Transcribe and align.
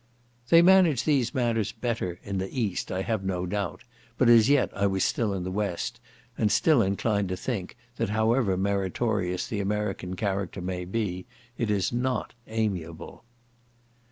"They 0.49 0.63
manage 0.63 1.03
these 1.03 1.35
matters 1.35 1.71
better" 1.73 2.19
in 2.23 2.39
the 2.39 2.49
East, 2.51 2.91
I 2.91 3.03
have 3.03 3.23
no 3.23 3.45
doubt, 3.45 3.83
but 4.17 4.29
as 4.29 4.49
yet 4.49 4.75
I 4.75 4.87
was 4.87 5.03
still 5.03 5.31
in 5.31 5.43
the 5.43 5.51
West, 5.51 5.99
and 6.39 6.51
still 6.51 6.81
inclined 6.81 7.29
to 7.29 7.37
think, 7.37 7.77
that 7.97 8.09
however 8.09 8.57
meritorious 8.57 9.45
the 9.47 9.59
American 9.59 10.15
character 10.15 10.59
may 10.59 10.85
be, 10.85 11.27
it 11.55 11.69
is 11.69 11.93
not 11.93 12.33
amiable. 12.47 13.25